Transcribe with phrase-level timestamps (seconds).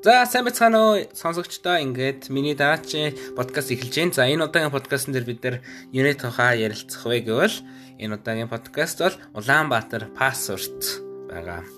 [0.00, 4.16] За сайн байцгаана уу сонсогчдоо ингээд миний дараагийн подкаст эхэлж байна.
[4.16, 5.56] За энэ удаагийн подкастн дээр бид нэр
[5.92, 7.56] юуны тухай ярилцах вэ гэвэл
[8.00, 11.68] энэ удаагийн подкаст бол Улаанбаатар пассворт байгаа.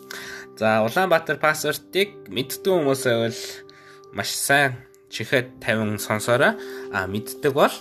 [0.54, 3.40] За Улаанбаатар пассвортыг мэддэг хүмүүсээ бол
[4.14, 4.78] маш сайн
[5.10, 6.54] чихэд 50 сонсороо
[6.94, 7.74] а мэддэг бол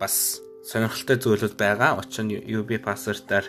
[0.00, 2.00] бас сонирхолтой зүйлүүд байгаа.
[2.00, 3.44] Учир нь UB пассвортаар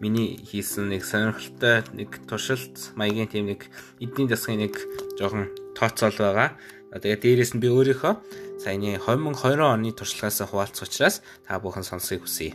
[0.00, 3.66] миний хийсэн нэг сонирхолтой нэг туршилт маягийн тийм нэг
[3.98, 4.74] эдийн засгийн нэг
[5.18, 6.54] жоохон тооцоол байгаа.
[6.94, 8.14] Тэгээд дээрээс нь би өөрийнхөө
[8.62, 12.54] саяны 2020 оны туршлагаас хуваалцах учраас та бүхэн сонсхийг хүсье.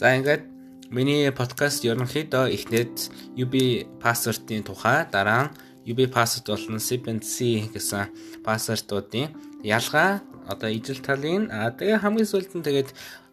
[0.00, 0.48] За ингээд
[0.92, 2.94] миний подкаст ерөнхийдөө эхнээд
[3.40, 3.54] UB
[4.00, 5.52] password-ийн тухай дараа нь
[5.88, 8.12] UB password болон SIP&C гэсэн
[8.44, 9.32] password-уудын
[9.64, 12.90] ялгаа одоо ижил талын аа тэгээ хамгийн сүүлд нь тэгээд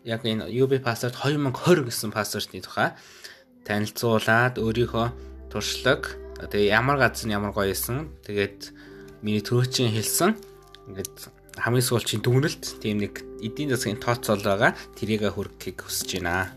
[0.07, 2.95] яг энэ UB password 2020 гэсэн password-ийн тухай
[3.69, 5.07] танилцуулаад өөрийнхөө
[5.53, 6.17] туршлага.
[6.41, 8.73] Тэгээ ямар газар нь ямар гоё исэн тэгээд
[9.21, 10.33] миний төрөөчийн хэлсэн.
[10.89, 11.29] Ингээд
[11.61, 14.73] хамгийн сүүлчийн дүгнэлт тийм нэг эдийн засгийн тооцоол байгаа.
[14.97, 16.49] Тэрийг хүргэхийг хүсэж байна.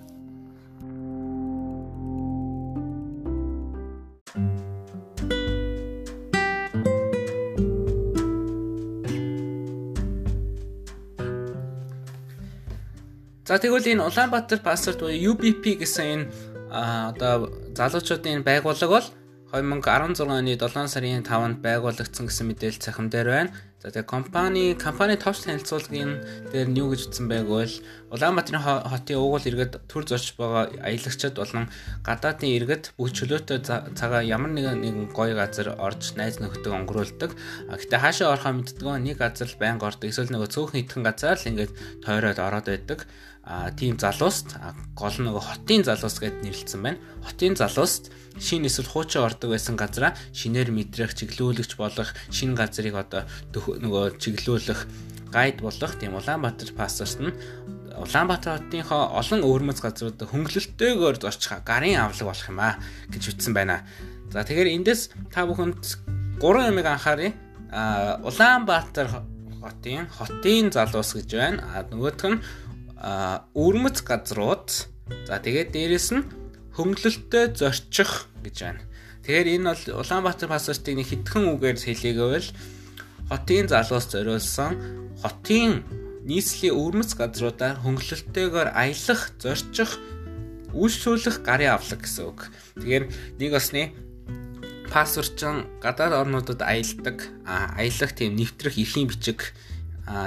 [13.45, 19.09] За тэгвэл энэ Улаанбаатар пассворд буюу UBP гэсэн энэ одоо залуучуудын байгууллага бол
[19.53, 23.53] 2016 оны 7 сарын 5-нд байгуулагдсан гэсэн мэдээлэл цахим дээр байна.
[23.85, 27.69] За тэгээ компани компани товч танилцуулгын дээр нь юу гэж утсан байг бол
[28.15, 31.69] Улаанбаатарын хотын уугуул иргэд төр зорч байгаа аялагчид болон
[32.01, 33.61] гадаадын иргэд бүх чөлөөтэй
[33.93, 37.31] цагаа ямар нэгэн нэгэн гоё газар орж найз нөхдөд өнгөрүүлдэг.
[37.77, 40.09] Гэхдээ хаашаа орохоо мэддэггүй нэг газар байнга ордог.
[40.09, 41.73] Эсвэл нөгөө цөөхөн итгэн газар л ингээд
[42.07, 43.05] тойроод ороод байдаг
[43.77, 44.57] тийм залууст
[44.97, 47.03] гол нөгөө хотын залуус гэд нэрлэлсэн байна.
[47.27, 53.29] Хотын залууст шин эсвэл хуучин ордог байсан газараа шинээр мэдрэх, чиглүүлэгч болох, шинэ газрыг одоо
[53.53, 54.81] нөгөө чиглүүлэх
[55.33, 57.33] гайд болох тийм Улаанбаатар пассворт нь
[57.93, 62.77] Улаанбаатар хотынхоо олон өвөрмөц газрууд хөнгөлөлтөйгээр зорчих гарын авлаг болох юм аа
[63.13, 63.85] гэж ütсэн байна.
[64.33, 65.81] За тэгэхээр эндээс та бүхэнд
[66.41, 67.37] гурван ямиг анхаарыг
[68.25, 69.09] Улаанбаатар
[69.61, 71.65] хотын хотын залуус гэж байна.
[71.73, 72.41] А нөгөөх нь
[73.03, 74.69] өвөрмөц газрууд
[75.27, 76.23] за тэгээд дээрэс нь
[76.79, 78.83] хөнгөлөлтөй зорчих гэж байна.
[79.27, 82.49] Тэгэхээр энэ бол Улаанбаатар пассвортыг нэг хитгэн үгээр хэлээгэвэл
[83.27, 84.73] хотын залуус зориулсан
[85.23, 85.83] хотын
[86.27, 89.91] нийслэлийн өвөрмөц газруудаар хөнгөлөлтөйгээр аялах, зорчих,
[90.71, 92.41] үйлчлүүлэх гарын авлага гэсэн үг.
[92.79, 93.05] Тэгэхээр
[93.43, 93.91] нэг осны
[94.91, 99.51] пассворчин гадаад орнуудад аялдаг, аялах тийм нэвтрэх эрхийн бичиг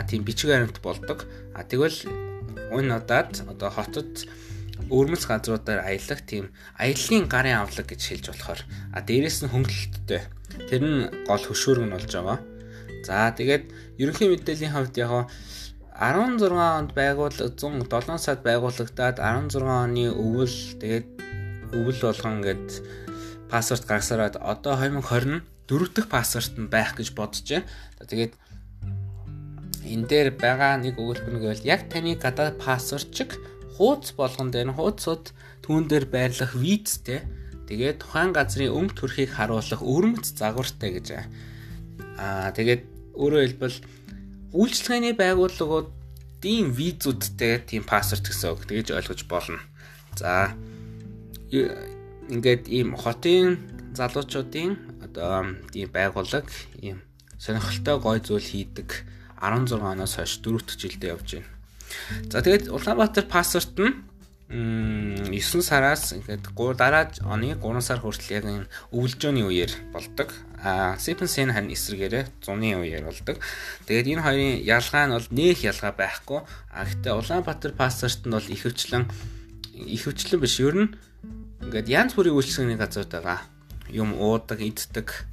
[0.08, 1.24] тийм бичиг баримт болдог.
[1.56, 2.35] А тэгвэл
[2.72, 4.26] унадаад одоо хотод
[4.90, 8.62] өвөрмөц газруудаар аялах тийм аяллаа гарын авлага гэж хэлж болохоор
[8.94, 10.22] а дээрэс нь хөнгөлөлттэй.
[10.70, 12.40] Тэр нь гол хөшөөрөг нь болж байгаа.
[13.08, 13.64] За тэгээд
[14.02, 15.30] ерөнхий мэдээллийн хувьд яг
[15.96, 21.08] 16 онд байгууллага 107 сард байгуулагдаад 16 оны өвөл тэгээд
[21.72, 22.68] өвөл болгон ингээд
[23.50, 25.40] пассворт гаргасараад одоо 2020
[25.70, 27.66] дөрөв дэх пассворт нь байх гэж бодож байна.
[28.04, 28.34] Тэгээд
[29.94, 33.38] энэ дээр байгаа нэг өгүүлбэр нь гэвэл яг таны гадаад пассворд чиг
[33.78, 35.32] хуудас болгон дээр хуудасууд
[35.64, 37.22] түүн дээр байрлах визтэй
[37.70, 41.08] тэгээд тухайн газрын өмг төрхийг харуулах өрмөц загвартай гэж.
[42.22, 42.84] Аа тэгээд
[43.18, 43.78] өөрөөр хэлбэл
[44.54, 49.60] үйлчлэгээний байгууллагуудын визүүдтэй тийм пассворд гэсэн үг тэгж ойлгож болно.
[50.16, 50.54] За
[51.52, 53.60] ингээд ийм хотын
[53.98, 54.72] залуучуудын
[55.06, 57.04] одоо ийм байгууллага ийм
[57.40, 58.90] сонирхолтой гой зүйл хийдэг
[59.42, 61.50] 16 оноос хойш 4 дахь жилдээ явж байна.
[62.32, 63.94] За тэгээд Улаанбаатар пассворт нь
[64.50, 70.30] 9 сараас ингээд дараа оны 3 сар хүртэл яг энэ өвлжөөний үеэр болдог.
[70.62, 73.42] А Сипенсен хан эсрэгээрээ зуны үеэр болдог.
[73.90, 76.40] Тэгээд энэ хоёрын ялгаа нь бол нээх ялгаа байхгүй.
[76.70, 79.10] А гэхдээ Улаанбаатар пассворт нь бол ихэвчлэн
[79.74, 80.94] ихэвчлэн биш ер нь
[81.66, 83.42] ингээд янз бүрийн үйлчлэгээний газрууд байгаа.
[83.90, 85.26] Юм уудаг, иддэг,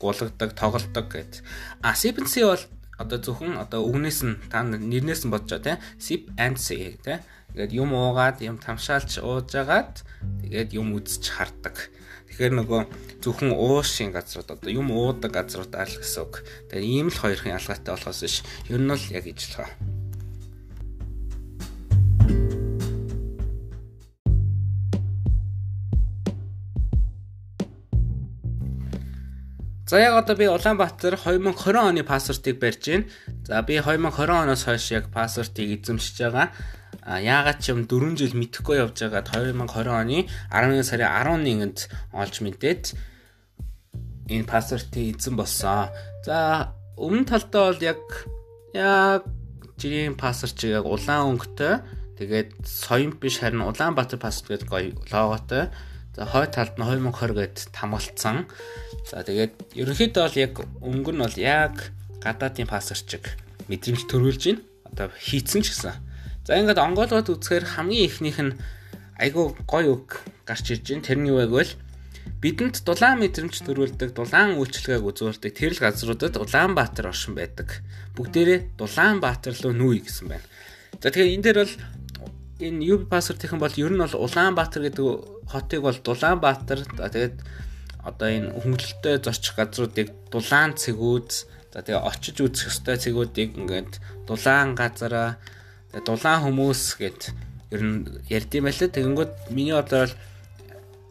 [0.00, 1.44] гулгдаг, тоглодог гэд.
[1.84, 2.64] А Сипенси бол
[3.04, 7.20] одоо зөвхөн одоо үгнээс нь та нэрнээс нь бодож байгаа тийм sip and say тийм
[7.52, 10.02] тэгээд юм уугаад юм тамшаалч уужгаад
[10.42, 11.92] тэгээд юм үзэж хардаг.
[12.34, 12.80] Тэгэхээр нөгөө
[13.22, 16.42] зөвхөн уушийн газрууд одоо юм уудаг газруудаа л гэсэн үг.
[16.66, 18.42] Тэгээд ийм л хоёрын ялгаатай болохоос биш.
[18.66, 19.93] Ер нь л яг ижлэхэ
[29.86, 33.04] За яг одоо би Улаанбаатар 2020 оны пассвортыг барьж байна.
[33.44, 36.48] За би 2020 оноос хойш яг пассвортыг эзэмшиж байгаа.
[37.04, 41.78] А яагаад ч юм 4 жил мэдхгүй явж байгаад 2020 оны 11 сарын 11-нд
[42.16, 42.96] олж мэдээд
[44.32, 45.92] энэ пассвортын эзэн болсон.
[46.24, 48.00] За өмнө талдаа бол яг
[48.72, 49.28] яг
[49.76, 51.84] жирийн пассворт чиг яг улаан өнгөтэй
[52.16, 55.68] тэгээд соён биш харин Улаанбаатар пассворт гэдэг гоё логотой.
[56.14, 58.46] За хой талд нь 2020 гэд тамгалцсан.
[59.10, 61.90] За тэгээд ерөнхийдөө бол яг өнгө нь бол яг
[62.22, 63.34] гадаадын пассворт чиг
[63.66, 64.62] мэдрэмж төрүүлж байна.
[64.86, 65.98] Одоо хийцэн ч гэсэн.
[66.46, 68.54] За ингээд онгоолгоод үзэхээр хамгийн ихнийх нь
[69.18, 71.02] айгүй гоё үг гарч ирж байна.
[71.02, 71.74] Тэр нь юу вэ гэвэл
[72.38, 77.82] бидэнд дулаан мэдрэмж төрүүлдэг, дулаан үйлчлэгээг үзүүлдэг тэрл газруудад Улаанбаатар оршин байдаг.
[78.14, 80.46] Бүгдээрээ Дулаанбаатар руу нүүе гэсэн байна.
[81.00, 81.74] За тэгэхээр энэ дээр бол
[82.60, 85.06] энэ UB password-ийн бол ер нь бол Улаанбаатар гэдэг
[85.50, 87.36] хотыг бол Дулаанбаатар тэгээд
[88.04, 91.30] одоо энэ хөнгөлөлтөй зорчих газруудыг дулаан цэгүүд
[91.72, 93.98] за тэгээ очиж үзэх ёстой цэгүүдийг ингээд
[94.28, 95.40] дулаан газараа
[96.06, 97.20] дулаан хүмүүс гэд
[97.74, 98.88] ер нь ярьдсан байлаа.
[98.92, 100.10] Тэгэнгүүт миний бодлоор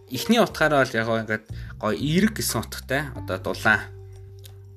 [0.07, 1.45] эхний утгаараа бол яг ингээд
[1.81, 3.01] гоё эерэг гэсэн утгатай.
[3.19, 3.81] Одоо дулаан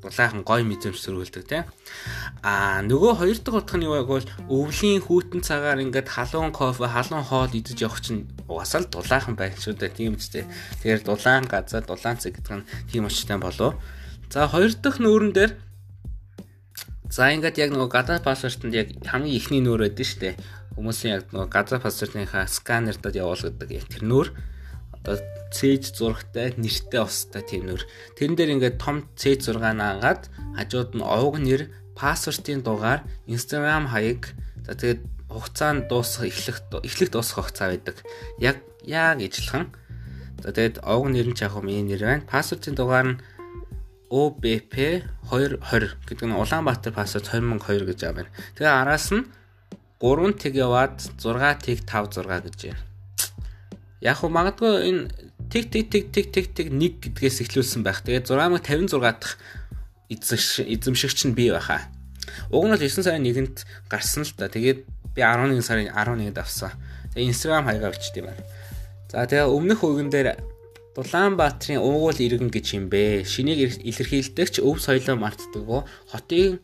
[0.06, 1.64] дулаахан гоё мэдрэмж төрүүлдэг тийм
[2.46, 6.86] а нөгөө хоёр дахь утга нь юу вэ гэвэл өвлийн хүүтэн цагаар ингээд халуун кофе
[6.86, 9.90] халуун хоол идэж явах чинь угаасаа л дулаахан байх шүү дээ.
[9.98, 10.46] Тийм үстэй
[10.78, 13.74] тэгэхээр дулаан газар дулаан цэг гэдэг нь тийм очтой болов.
[14.30, 15.52] За хоёр дахь нүүрэн дээр
[17.10, 20.34] За ингээд яг нөгөө гадаад пассвортод яг хамгийн ихний нүүр байдаг шүү дээ.
[20.74, 24.34] Хүмүүсийн яг нөгөө гадаад пассвортынхаа сканердад явуулдаг яг тэр нүүр
[25.06, 25.22] одоо
[25.54, 27.86] C6 зурагтай нэртэй устай тийм нөр.
[28.18, 30.26] Тэрэн дээр ингээд том C6 наагаад
[30.58, 34.34] хажууд нь овог нэр, пассвортын дугаар, Instagram хаяг,
[34.66, 35.00] за тэгээд
[35.30, 38.02] хугацаанд дуусах эхлэх эхлэх дуусах хугацаа байдаг.
[38.42, 39.70] Яг яг ижилхэн.
[40.42, 42.26] За тэгээд овог нэр нь яг миний нэр байна.
[42.26, 43.20] Пассвортын дугаар нь
[44.10, 48.34] OBP 220 гэдэг нь Улаанбаатар пассворд 2002 гэж байгаа байна.
[48.54, 49.26] Тэгээ араас нь
[49.98, 52.95] 3 тэг яваад 6 тэг 5 6 гэж байна.
[54.00, 55.02] Яг уу магадгүй энэ
[55.48, 58.04] тэг тэг тэг тэг тэг тэг 1 гэдгээс эхлүүлсэн байх.
[58.04, 59.36] Тэгээд 656 дахь
[60.10, 61.88] эзэмшигч нь бий байхаа.
[62.52, 64.52] Уг нь бол 9 сарын 1-нд гарсан л та.
[64.52, 64.84] Тэгээд
[65.16, 66.76] би 11 сарын 11-нд авсан.
[67.14, 68.44] Тэгээд Instagram хаягаар юм байна.
[69.08, 70.55] За тэгээ өмнөх үгэн дээр
[70.96, 73.28] Дулаанбаатарын уугуул иргэн гэж юм бэ.
[73.28, 75.84] Шинийг илэрхийлдэг ч өв соёлоо мартдаггүй.
[76.08, 76.56] Хотын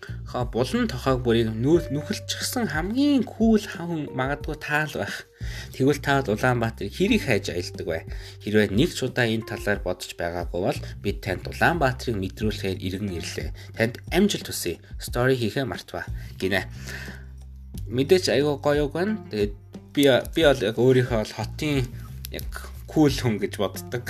[0.48, 5.28] булан тохойг бүрийг нүхэлчихсэн хамгийн кул хавн магадгүй таал байх.
[5.76, 8.02] Тэгвэл та Улаанбаатарыг хэрийг хайж аялдаг бай.
[8.40, 13.48] Хэрвээ нэг ч удаа энэ талаар бодож байгаагүй бол бид танд Улаанбаатарыг мэдрүүлэхээр иргэн ирлээ.
[13.76, 14.80] Танд амжилт хүсье.
[14.96, 16.08] Стори хийхээ мартва.
[16.40, 16.72] гинэ.
[17.84, 19.20] Мэдээч айгүй гоё үг байна.
[19.28, 19.52] Тэгээд
[19.92, 21.84] би би бол яг өөрийнхөө хотын
[22.32, 24.04] яг кул хүн гэж боддог.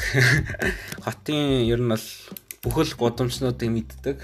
[1.06, 2.06] Хотын ер нь бол
[2.66, 4.18] бүхэл гудамжнуудыг мэддэг.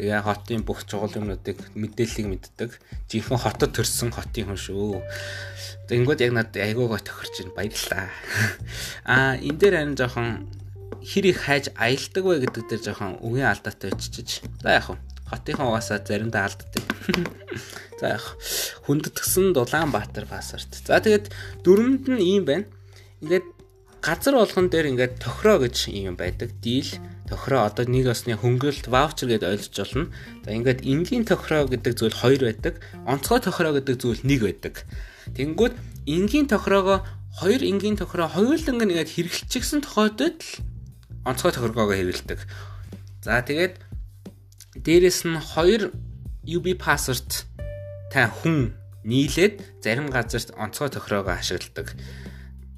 [0.00, 2.70] Тэгээ хотын бүх чухал юмнуудыг мэдээллийг мэддэг.
[3.12, 5.04] Жинхэнэ хотод төрсэн хотын хүн шүү.
[5.92, 7.52] Тэнгүүд яг надад айгуугаа тохирч байна.
[7.52, 8.08] Баярлалаа.
[9.12, 10.28] Аа энэ дээр харин жоохон
[11.04, 14.40] хэр их хайж аялдаг вэ гэдэг дээр жоохон үгийн алдаатай очиж.
[14.64, 14.88] За яг
[15.28, 16.84] хотынхон угаасаа заримдаа алддаг.
[18.00, 18.24] За яг
[18.88, 20.80] хүндэтгсэн Дулаанбаатар пассворт.
[20.80, 21.28] За тэгээд
[21.60, 22.64] дөрөнд нь ийм байна.
[23.20, 23.59] Ингээд
[24.00, 26.56] газар болгон дээр ингээд тохироо гэж юм байдаг.
[26.64, 26.88] Дийл
[27.28, 30.06] тохироо одоо нэг осны хөнгөлөлт ваучер гэдээ ойлгож болно.
[30.44, 32.74] За ингээд энгийн тохироо гэдэг зүйл хоёр байдаг.
[33.04, 34.74] Онцгой тохироо гэдэг зүйл нэг байдаг.
[35.36, 35.74] Тэнгүүд
[36.08, 37.04] энгийн тохироогоо
[37.38, 40.52] хоёр энгийн тохироо хоёуланг нэгээд хэрэглэчихсэн тохиолдолд л
[41.28, 42.40] онцгой тохиргоогоо хэрэгэлдэг.
[43.22, 43.78] За тэгээд
[44.80, 45.92] дээрэс нь хоёр
[46.48, 47.46] UB password
[48.10, 51.94] та хүн нийлээд зарим газарт онцгой тохироогоо ашигладаг.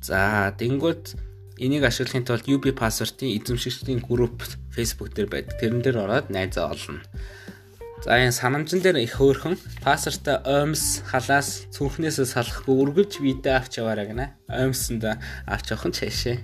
[0.03, 1.15] За тэнгууд
[1.63, 4.43] энийг ашиглахын тулд UB password-ийн эзэмшигчдийн групп
[4.75, 5.55] Facebook дээр байдаг.
[5.63, 7.07] Тэрэн дээр ороод найзаа олно.
[8.03, 14.11] За энэ санамжин дээр их хөөрхөн пассвортаа оймс халаас цүнхнээсээ салахгүй үргэлж видео авч яваарай
[14.11, 14.27] гэнэ.
[14.51, 15.07] Оймсонд
[15.47, 16.43] авч явах нь цаашаа.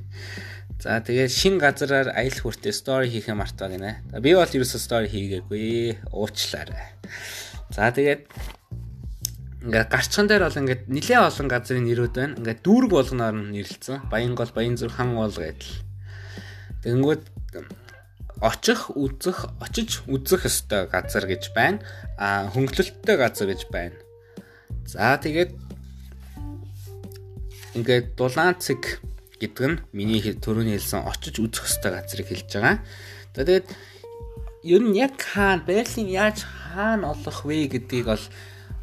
[0.79, 4.23] За тэгээд шин газараар аялах хүртээ стори хийхээ мартаа гинэ.
[4.23, 6.15] Би бол ерөөсөө стори хийгээгүй.
[6.15, 6.95] Уучлаарай.
[7.75, 8.31] За тэгээд
[9.59, 12.38] Ингээ гарчхан дээр бол ингээд нэлээ олон газрын нэрүүд байна.
[12.38, 14.07] Ингээ дүүрэг болгоноор нь нэрлэлсэн.
[14.07, 15.83] Баянгол, Баянзүр, хан бол гэдэл.
[16.87, 17.23] Тэгэнгүүт
[18.38, 21.83] очих, үзэх, очиж үзэх ёстой газар гэж байна.
[22.15, 23.99] А хөнгөлөлттэй газар гэж байна.
[24.87, 25.50] За тэгээд
[27.75, 29.03] ингээд дулаан цэг
[29.43, 32.79] гэдэг нь миний төрөний хэлсэн очиж үзэх ёстой газрыг хэлж байгаа.
[33.35, 33.67] Тэгээд
[34.67, 38.25] ер нь яг хаана Берлин яаж хаана олох вэ гэдгийг бол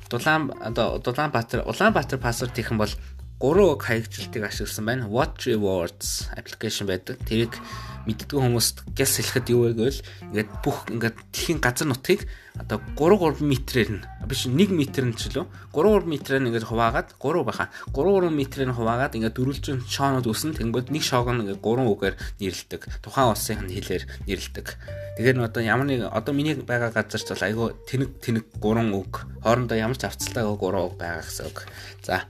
[0.09, 2.93] Дулаан одоо Дулаанбаатар Улаанбаатар пассворд хийх юм бол
[3.39, 5.07] 3 хаягжилтыг ашигласан байна.
[5.07, 7.17] Watch Rewards application байдаг.
[7.27, 7.57] Тэрийг
[8.05, 12.21] мэддгүй хүмүүст гяс хэлэхэд юу вэ гэвэл ингээд бүх ингээд дэлхийн газар нутгийг
[12.55, 16.49] одоо 3 3 метрээр нь биш 1 метр нь ч лөө 3 3 метрээр нь
[16.53, 21.03] ингээд хуваагаад 3 байхаа 3 3 метрээр нь хуваагаад ингээд дөрвөлжин шоонууд үсэн тэнгууд нэг
[21.03, 24.67] шоог нь ингээд 3 үгээр нэрлдэг тухайн улсын хэлээр нэрлдэг
[25.15, 29.13] тэгэхээр одоо ямар нэг одоо миний байгаа газар ч бол айгүй тэнэг тэнэг 3 үг.
[29.43, 31.63] Хоорондоо ямар ч авцалтай 3 үг байгаа гэсэн үг.
[32.03, 32.27] За.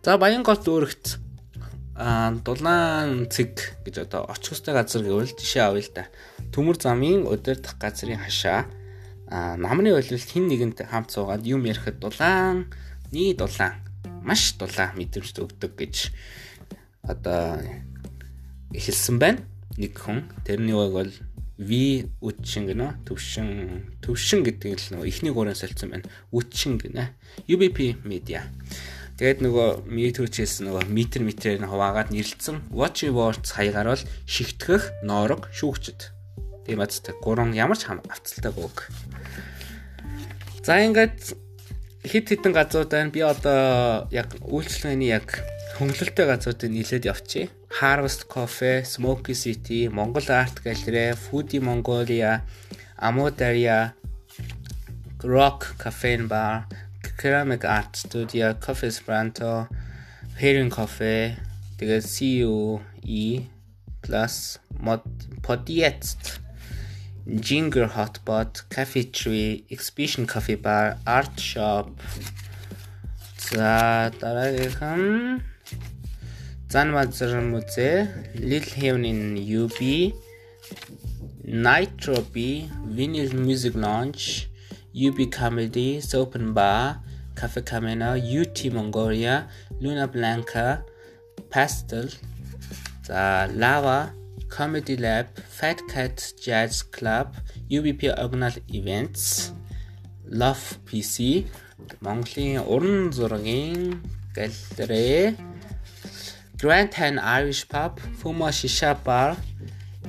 [0.00, 1.20] За Баянгол дүүрэгт
[1.94, 6.04] а дулаан цэг гэж одоо очих хөстэй газар гэвэл жишээ авъя л да.
[6.52, 8.64] Төмөр замын өдөрдох газрын хашаа
[9.28, 12.72] а намны ойлголт хин нэгэнтэй хамт суугаад юм ярихад дулаан
[13.12, 13.80] nii дулаан
[14.24, 16.12] маш дулаан мэдрэмж өгдөг гэж
[17.04, 17.60] одоо
[18.72, 19.40] эхэлсэн байна.
[19.76, 21.12] Нэг хүн тэрний үг бол
[21.62, 23.48] V үтшин гэнэ төвшин
[24.02, 26.08] төвшин гэдэг л нөгөө ихний гурийн солилцсон байна.
[26.32, 27.12] Үтшин гэнэ.
[27.48, 28.48] UBP media.
[29.22, 35.46] Тэгээд нөгөө метрчээс нөгөө метр метрээр нь хуваагаад нэрлэлсэн watch words хаягаар бол шигтгэх ноорог
[35.54, 36.10] шүүгчд.
[36.66, 38.90] Тийм азтай гурван ямар ч авцалтайг үг.
[40.66, 41.38] За ингээд
[42.02, 43.14] хит хитэн газрууд байна.
[43.14, 45.38] Би одоо яг үйлчлэгээний яг
[45.78, 47.54] хөнгөлөлтэй газруудыг нийлээд явчих.
[47.78, 52.42] Harvest Coffee, Smoky City, Монгол Art Gallery, Foodie Mongolia,
[52.98, 53.94] Amodaria,
[55.22, 56.66] Rock Cafe and Bar,
[57.21, 59.67] Ceramic Art Studio, Coffee Esperanto,
[60.39, 61.35] Hearing Coffee,
[61.77, 63.49] тэгээд CUE
[64.01, 65.03] plus mod
[65.41, 66.39] Podiet
[67.27, 71.91] Ginger Hotpot, Cafe Tree, Exhibition Coffee Bar, Art Shop.
[73.51, 75.41] За дараагийнхан
[76.69, 80.13] Занбазар музей, Little Heaven in UB,
[81.45, 84.49] Nitro B, Vinyl Music Lounge,
[84.93, 87.01] UB Comedy, Open Bar,
[87.34, 89.48] Cafe Camena, UT Mongolia,
[89.80, 90.84] Luna Blanca,
[91.50, 92.08] Pastel,
[93.06, 94.12] за Lava,
[94.48, 97.28] Comedy Lab, Fat Cat Jazz Club,
[97.70, 99.52] UBP Original Events,
[100.28, 101.46] Love PC,
[102.00, 104.00] Монголын уран зургийн
[104.34, 105.36] галерей,
[106.62, 109.34] Grand Hand Irish Pub, Fuma Shisha Bar.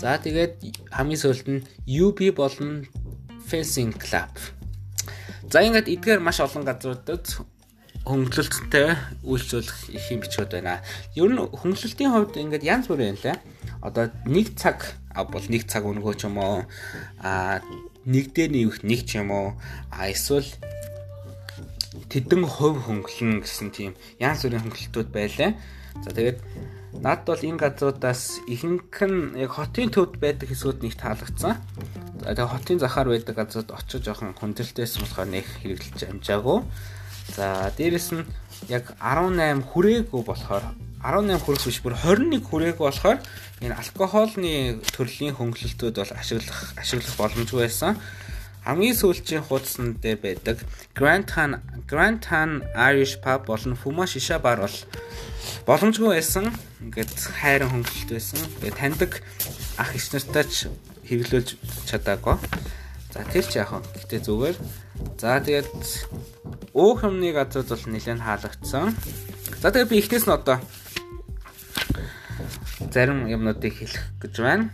[0.01, 0.53] За тэгээд
[0.93, 1.65] хамгийн сүүлд нь
[2.01, 2.85] UB болон
[3.49, 4.33] Fencing Club.
[5.53, 7.45] За ингээд эдгээр маш олон газруудад
[8.09, 10.81] хөнгөлөлттэй үйлчлүүлэх их юм бичүүд байна.
[11.13, 13.37] Ер нь хөнгөлөлтийн хувьд ингээд янз бүр юм лээ.
[13.85, 16.65] Одоо нэг цаг бол нэг цаг өнгөө ч юм уу
[17.21, 17.61] а
[18.01, 19.53] нэг дээр нэвэх нэг ч юм уу
[19.93, 20.49] а эсвэл
[22.09, 25.53] тэдэн хувь хөнгөлөн гэсэн тийм янз бүрийн хөнгөлөлтүүд байлаа.
[26.01, 26.41] За тэгээд
[26.97, 31.61] над бол энэ газруудаас ихэнх нь яг хотын төвд байдаг хэсгүүд нэг таалагдсан.
[32.23, 36.63] Тэгээ хотын захаар байдаг газарт очиж жоохон хүндрэлтэйс болохоор нэг хэрэглэж амжаагүй.
[37.35, 38.27] За дээрэс нь
[38.71, 40.63] яг 18 хүрээгүй болохоор
[41.03, 43.19] 18 хүрэх биш бүр 21 хүрээгүй болохоор
[43.59, 47.99] энэ алкоголны төрлийн хөнгөлөлтүүд бол ашиглах ашиглах боломжгүй байсан.
[48.63, 50.63] Хамгийн сүүлчийн хуудсанд дээр байдаг
[50.95, 51.59] Grand Tan
[51.91, 54.77] Grand Tan Irish Pub болон Fuma Shisha Bar бол
[55.67, 56.47] боломжгүй байсан.
[56.79, 58.39] Ингээд хайрын хөнгөлөлт байсан.
[58.63, 59.11] Тэгээ таньдаг
[59.75, 60.71] ах ич нартай ч
[61.07, 61.49] хэрэглүүлж
[61.89, 62.37] чадаагүй.
[63.13, 63.81] За тэр ч яах вэ?
[64.03, 64.57] Гэтэ зүгээр.
[65.19, 65.69] За тэгээд
[66.73, 68.95] өөх юмны газар бол нэлээд хаалгацсан.
[69.61, 70.57] За тэгээд би эхнээс нь одоо
[72.93, 74.69] зарим юмнуудыг хэлэх гэж байна.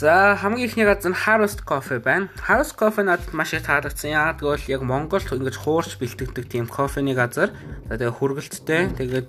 [0.00, 2.30] За хамгийн ихний газар нь Harvest Coffee байна.
[2.48, 4.08] Harvest Coffee надад маш их таалагдсан.
[4.16, 7.52] Яагаад гэвэл яг Монголд ингэж хуурч бэлтгэдэг тийм кофений газар.
[7.84, 8.96] За тэгээ хүргэлттэй.
[8.96, 9.28] Тэгээд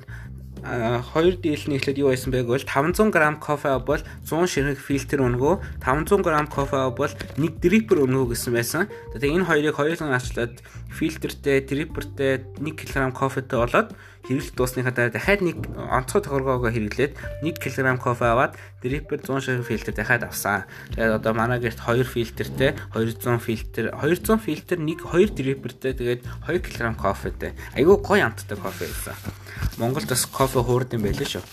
[0.64, 5.84] хоёр дийлний эхлээд юу байсан бэ гэвэл 500 г кофе бол 100 ширхэг фильтр өнгөө
[5.84, 8.88] 500 г кофе бол 1 дрипер өнгөө гэсэн байсан.
[9.12, 13.92] Тэгээ энэ хоёрыг хоёулан ачлаад фильтртэй, дрипертэй 1 кг кофетэй болоод
[14.28, 19.68] хэрэглэлт дуусныхаа дараа дахиад нэг онцгой тохиргоогоо хэрэглээд 1 кг кофе аваад дрипер 100 ширхэг
[19.68, 20.66] фильтр дахиад авсан.
[20.96, 26.60] Тэгээд одоо манай гэрт 2 фильтртэй 200 фильтр 200 фильтр нэг 2 дрипертэй тэгээд 2
[26.62, 27.52] кг кофетэй.
[27.74, 29.16] Айгүй гоё амттай кофе байсан.
[29.78, 31.44] Монголд бас кофе хуурд юм байлээ шүү.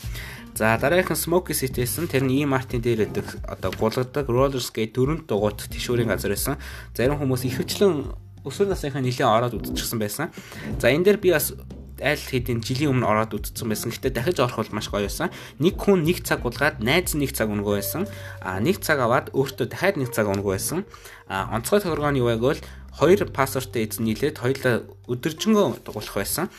[0.59, 5.71] За дараагийн Smoky City-сэн тэр нь E-Mart-ийн дээр байдаг одоо гулгадаг roller skate дөрөнд дугуйт
[5.71, 6.59] тишүүрийн газар байсан.
[6.99, 8.11] Зарим хүмүүс ихэвчлэн
[8.43, 10.35] өсвөр насныхаа нэлээд ороод үдчихсэн байсан.
[10.83, 11.55] За энэ дээр би бас
[12.03, 13.91] аль хэдийн жилийн өмнө ороод үдцсэн байсан.
[13.91, 15.33] Гэхдээ дахиж орох бол маш гоё байсан.
[15.59, 18.07] Нэг хүн нэг цаг булгаад найз нэг цаг өнгөө байсан.
[18.43, 20.87] А нэг цаг аваад өөртөө дахиад нэг цаг өнгөө байсан.
[21.29, 22.63] А онцгой тохиргооны юу вэ гэвэл
[22.99, 26.51] хоёр пассворттой эзэн нийлээд хоёулаа өдөржингөө дугуулах байсан.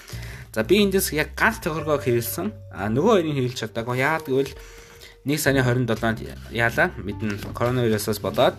[0.55, 2.75] За би эндээс яг ганц тохиргоо хэрэгэлсэн.
[2.75, 4.00] А нөгөө хоёрыг хэрэгэлж чадаагүй.
[4.00, 4.53] Яагаад гэвэл
[5.27, 6.19] 1 сарын 27-нд
[6.55, 8.55] яалаа мэднэ коронавирусаас болоод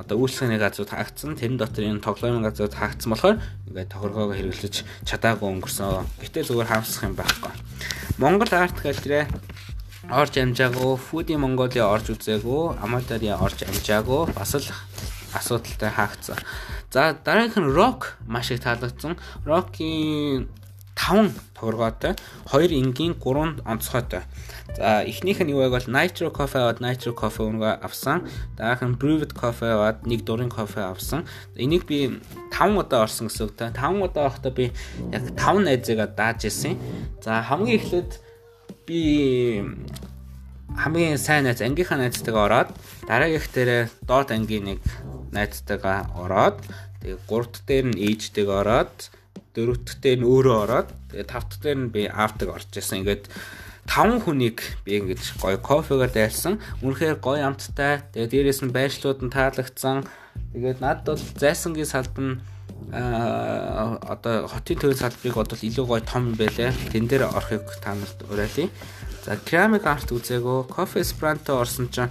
[0.00, 1.36] одоо үйлчлэгийн газрууд хаагдсан.
[1.36, 3.36] Тэрэн дотор энэ тоглоомын газрууд хаагдсан болохоор
[3.68, 6.08] ингээд тохиргоогоо хэрэглэж чадаагүй өнгөрсөн.
[6.24, 7.52] Гэтэл зүгээр хаамсах юм байхгүй.
[8.16, 9.28] Монгол арт галерей
[10.08, 14.66] орж амжаагүй, Foodie Mongolia орж үзээгүй, Amadari орж амжаагүй, бас л
[15.36, 16.40] асуудалтай хаагдсан.
[16.90, 19.14] За дараагийнх нь Rock маш их таалагдсан.
[19.46, 20.48] Rock-ийн
[21.00, 22.14] 5 тохиргоотой,
[22.52, 24.22] 2 энгийн, 3 онцгойтой.
[24.76, 28.28] За эхнийх нь юу байг бол Nitro Coffee аваад Nitro Coffee өнгө авсан.
[28.56, 31.24] Дараах нь Brewed Coffee аваад нэг дурын кофе авсан.
[31.56, 32.20] Энийг би
[32.52, 33.72] 5 удаа орсон гэсэн үг та.
[33.72, 34.72] 5 удаа авахдаа би
[35.10, 36.76] яг 5 найзыгаа дааж ирсэн.
[37.24, 38.10] За хамгийн эхлээд
[38.86, 39.00] би
[40.76, 42.70] хамгийн сайн найз ангийнхаа найзтайгаа ороод
[43.08, 44.80] дараагийнх дээрээ доод ангийн нэг
[45.34, 46.62] найзтайгаа ороод
[47.02, 48.94] тэгээ гуравт дээр нь ээжтэйгээ ороод
[49.54, 53.02] дөрөвт дээр нь өөрөө ороод тэгээ тавт дээр нь би аавтайг орж исэн.
[53.02, 53.26] Ингээд
[53.90, 56.62] таван хүнийг би ингэж гоё кофегаар дайлсан.
[56.86, 58.06] Үнэхээр гоё амттай.
[58.14, 60.06] Тэгээ дээрээс нь байршлууд нь таалагдсан.
[60.54, 62.38] Тэгээд надад бол зайсангийн салбар нь
[62.92, 66.70] а одоо хотын төвийн салбарыг бодвол илүү гоё том байлаа.
[66.94, 68.70] Тэн дээр орохыг та нарт уриалъя.
[69.24, 72.10] За керамик арт үзээгөө, кофе эсперанто орсон чинь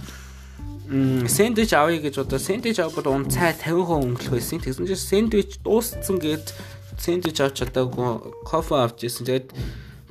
[0.90, 4.58] сэндвич авъя гэж одоо сэндвич авбал он цай 50% өнгөлөх байсан.
[4.62, 6.54] Тэгсэн чинь сэндвич дууссан гэд
[7.00, 9.24] сэндвич авч чадаагүй кофе авч ирсэн.
[9.26, 9.48] Тэгээд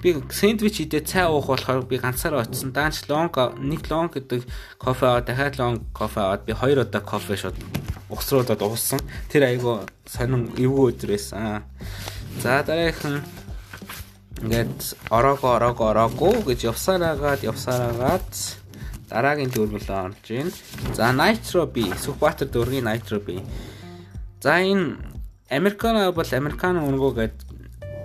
[0.02, 2.74] би сэндвич идээ цай уух болохоор би ганцаараа очсон.
[2.74, 4.42] Даанч лонг нэг лонг гэдэг
[4.82, 7.58] кофе аваад дахиад лонг кофе аваад би хоёр удаа кофе шууд
[8.10, 9.00] угсруулад уусан.
[9.30, 11.64] Тэр айгу сонин эвгүй өдөр байсан.
[12.42, 13.22] За дараагийн
[14.42, 18.32] ингээд ороого ороого ороагүй гэж явсараагаад явсараагаад
[19.12, 20.50] дараагийн дөрвөлөө орж ийн.
[20.96, 23.44] За Nitro B Сүхбаатар дөргийн Nitro B.
[24.40, 24.96] За энэ
[25.50, 27.50] Американо бол Американо өнгөө гэдэг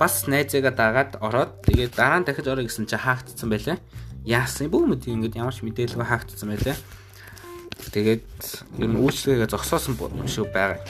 [0.00, 3.78] бас найзаагаа дагаад ороод тэгээд дараа нь дахиж орё гэсэн чи хаагдсан байлаа.
[4.24, 6.76] Яасан бүү мэд ингээд ямар ч мэдээлэлгүй хаагдсан байлаа.
[7.92, 8.24] Тэгээд
[8.80, 10.80] ер нь үйлчлэгээ зогсоосон шүү байгаа.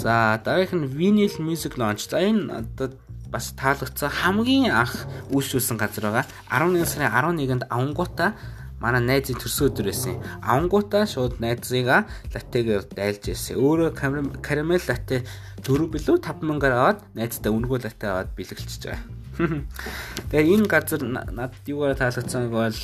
[0.00, 2.08] За дараагийнх нь vinyl music launch.
[2.08, 2.96] За энэ одоо
[3.32, 6.26] бас таалагдсан хамгийн анх үйлчлүүлсэн газар байгаа.
[6.48, 8.34] 11 сарын 11-нд авангуута
[8.82, 10.18] манай найзын төрсөн өдөр байсан.
[10.42, 13.62] Авангуудаа шууд найзыгаа латтегээр дайлж ирсэн.
[13.62, 13.94] Өөрөө
[14.42, 15.22] карамел латте
[15.62, 19.22] 4 билүү 5000-аар аваад найзтай өнгөө латте аваад бэлгэлчихэж байгаа.
[20.34, 22.76] Тэгээ энэ газар надад юугаар таалагдсан бол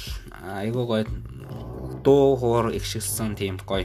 [0.46, 1.04] айгуу гоё
[2.06, 3.84] дуу хоор ихшилсэн тийм гоё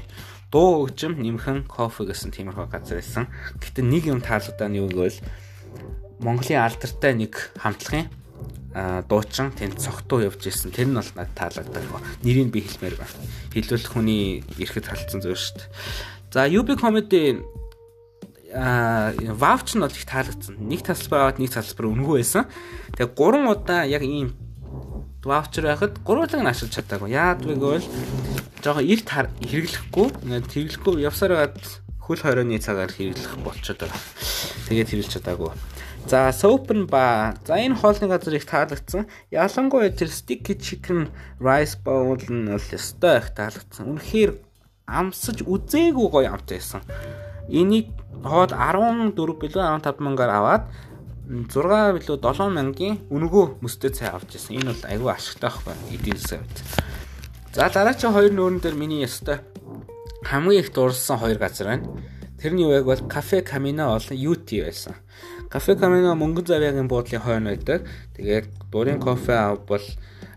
[0.53, 3.25] дуу хөгжим нэмхэн кофе гэсэн тиймэрхүү газар байсан.
[3.57, 5.19] Гэтэ нэг юм таалагдаа нь юу гэвэл
[6.21, 8.07] Монголын алдартай нэг хамтлагын
[8.73, 10.73] дуучин тэнд цогтуу явж исэн.
[10.73, 11.85] Тэр нь бол надад таалагддаг.
[12.25, 13.17] Нэрийг би хэлмээр байна.
[13.53, 15.69] Хэлвэл хүний ирэхэд халдсан зүйл шүү дээ.
[16.33, 17.37] За UB comedy
[18.53, 20.57] а ваучер нь бол их таалагдсан.
[20.57, 22.45] Нэг тасалбар аваад нэг тасалбар өнгөө байсан.
[22.97, 24.33] Тэгээ 3 удаа яг ийм
[25.21, 27.13] ваучер байхад гурван нь ашиглаж чадаагүй.
[27.13, 27.85] Яадвэг бол
[28.61, 30.07] жоохон эрт хэрэглэхгүй.
[30.25, 31.57] Ингээд хэрэглэхгүй явсаар гад
[31.97, 34.01] хөл хорионы цагаар хэрэглэх болчиход байгаа.
[34.67, 35.51] Тэгээд хэрэглэж чадаагүй.
[36.07, 37.35] За Sopen ба.
[37.47, 39.07] За энэ хоолны газар их таалагдсан.
[39.31, 43.87] Ялангуяа тэр sticky chicken rice bowl нь л өстой их таалагдсан.
[43.87, 44.31] Үнэхээр
[44.87, 46.83] амсаж үзээгүй гоё амт байсан.
[47.47, 47.87] Энийг
[48.23, 50.63] хоол 14 билүү 15 мянгаар аваад
[51.27, 54.59] 6 билүү 7 мянгийн өнгөө мөстэй цай авч ирсэн.
[54.59, 56.57] Энэ бол айгүй ашигтай байхгүй эдийн засгийн хувьд.
[57.55, 59.39] За дараачийн хоёр нүүрэн дээр миний ёстой
[60.23, 61.87] хамгийн их дурлсан хоёр газар байна.
[62.39, 64.95] Тэрний үг бол кафе Camino болон UT байсан.
[65.53, 67.85] Кафе Camino мөнгөн завьяагийн буудлын хойно байдаг.
[68.17, 69.85] Тэгээд дурын кофе авбал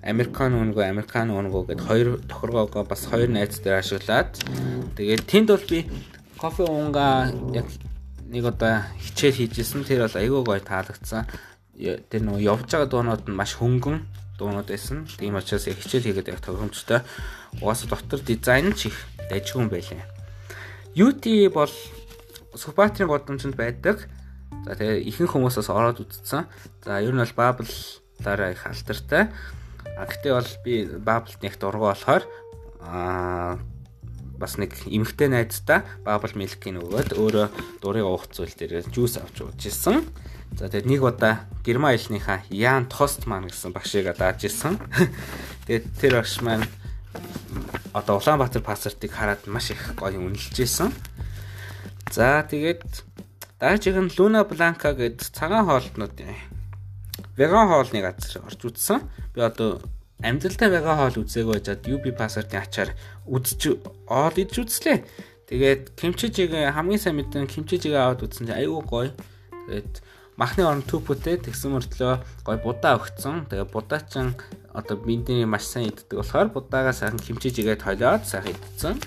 [0.05, 4.37] Американо өнгөө Американо өнгөө гэд хоёр тохиргоогоо бас хоёр найз дээр ашиглаад
[4.92, 5.88] тэгээд тэнд бол би
[6.37, 7.64] кофе уунгаа яг
[8.29, 9.88] нэг одоо хичээл хийжсэн.
[9.88, 11.24] Тэр бол айгүй гоё таалагдсан.
[11.81, 14.05] Тэр нөгөө явж байгаа дуунууд нь маш хөнгөн
[14.37, 15.09] дуунууд байсан.
[15.16, 17.00] Тийм учраас яг хичээл хийгээд яг тохиромжтой.
[17.64, 18.96] Угаасаа дотор дизайн ч их
[19.33, 20.05] дайжгүй юм байлаа.
[20.92, 21.24] UT
[21.57, 21.72] бол
[22.52, 24.09] Сүбатрийн годомжинд байдаг.
[24.64, 26.49] За тэгээ ихэнх хүмүүсээс ороод үзсэн.
[26.87, 29.29] За ер нь бол Bubble-аараа их алдартай.
[29.97, 32.25] А гэтээ бол би Bubble-т нэг дургу болохоор
[32.81, 33.61] аа
[34.38, 37.47] бас нэг эмгтэй найзтай Bubble Milk-ийг өгөөд өөрөө
[37.81, 40.05] дурыг уух зүйл дээр жуус авч ууж ирсэн.
[40.55, 44.77] За тэгээд нэг удаа Герман хэлнийхаа Ян Тостман гэсэн багшийг дааж ирсэн.
[45.66, 46.69] Тэгээд тэр багш маань
[47.97, 50.92] одоо Улаанбаатар пассартыг хараад маш их гоё үнэлж ирсэн.
[52.12, 52.85] За тэгээд
[53.57, 56.12] Даажиг нь Luna Blanca гэд цагаан хоолтнууд
[57.40, 59.01] веган хоолны газар орж үзсэн.
[59.33, 59.81] Би одоо
[60.21, 62.92] амьдралдаа веган хоол үзээг байжгаад UB Password-ийн ачаар
[63.25, 63.81] үзэж
[64.12, 65.09] оол идж үзлээ.
[65.49, 69.16] Тэгээд кимчижиг хамгийн сайн мэдэн кимчижиг аваад үзсэн чинь айгүй гоё.
[69.73, 70.05] Тэгээд
[70.37, 73.49] махны орон төпөтэй тэгсэн мөртлөө гой будаа өгцөн.
[73.49, 74.37] Тэгээ будаачин
[74.77, 79.01] одоо биндний маш сайн иддэг болохоор будаагаа сайхан химчиж игээд хойлоод сайхан идсэн.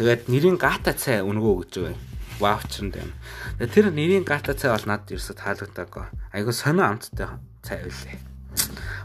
[0.00, 2.13] Тэгээд нэрийн гата цай өнгөө өгч байгаа.
[2.40, 2.94] Ваучер нь.
[2.94, 6.06] Тэгээ тэр нэрийн гата цай бол надад ерөөсө таалагдаагүй.
[6.34, 7.30] Айгу сонио амттай
[7.62, 8.18] цай байлээ.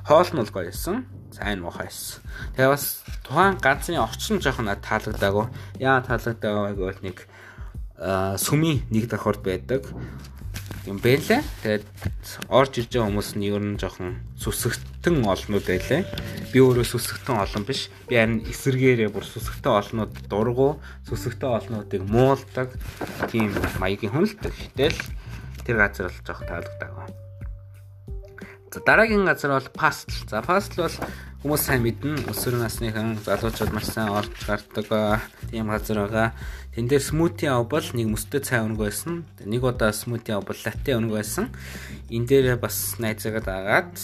[0.09, 1.05] Хоол нь бол гоё байсан.
[1.29, 2.25] Сайн муухай байсан.
[2.57, 2.85] Тэгээ бас
[3.21, 5.45] тухайн ганцны орчин жоохон надад таалагдаагүй.
[5.77, 7.17] Яа таалагдаагүй гэвэл нэг
[8.41, 9.85] сүмийн нэг давхард байдаг
[10.89, 11.45] юм бэлээ.
[11.61, 11.85] Тэгээд
[12.49, 16.01] орж ирж байгаа хүмүүс нь ер нь жоохон сүсгтэн олнууд байлээ.
[16.49, 17.93] Би өөрөө сүсгтэн олон биш.
[18.09, 22.73] Би харин эсэргээрээ бүр сүсгтэн олнууд дургу, сүсгтэн олнуудыг муулдаг
[23.29, 24.97] тийм маягийн хүн л гэтэл
[25.69, 27.07] тэр газар бол жоох таалагдаагүй.
[28.73, 30.25] За дараагийн газар бол пастл.
[30.25, 30.95] За пастл бол
[31.39, 32.27] хүмүүс сайн мэднэ.
[32.27, 36.27] Өсвөр насныхан залуучууд маш сайн орж гардаг тийм газар байгаа.
[36.75, 39.23] Тэн дээр смути авбал нэг мөстэй цай өнгө байсан.
[39.47, 41.47] Нэг удаа смути авбал латте өнгө байсан.
[42.11, 43.95] Энд дээр бас найзаагаа дагаад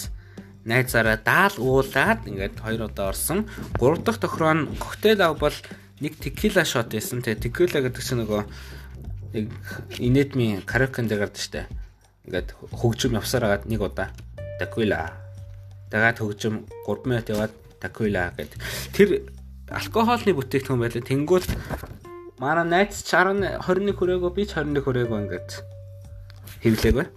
[0.64, 3.52] найзаараа даал уулаад ингээд хоёр удаа орсон.
[3.76, 5.60] Гурав дахь тохироо нь коктейл авбал
[6.00, 7.20] нэг текила шот байсан.
[7.20, 8.42] Тэгээ текила гэдэг чинь нөгөө
[9.36, 9.52] нэг
[10.00, 11.68] инэтми каракан дээр гардаг штэ.
[12.32, 14.08] Ингээд хөгжим явсаар агаад нэг удаа
[14.56, 15.25] текила.
[15.92, 18.54] Дагаад хөгжим 3 минут яваад текила гэд.
[18.94, 19.10] Тэр
[19.70, 21.04] алкогоолны бүтээгдэхүүн байлаа.
[21.04, 21.46] Тэнгүүт
[22.36, 25.50] Манай найз 60 21 хүрээгүй би ч 21 хүрээгүй ингээд
[26.68, 27.08] хэвлээг бай.